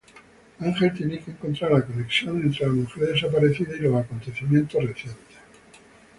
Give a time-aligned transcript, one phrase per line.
[0.57, 5.37] Ángel tiene que encontrar la conexión entre la mujer desaparecida y los acontecimientos recientes.